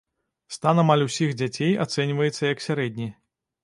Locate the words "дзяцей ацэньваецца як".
1.43-2.59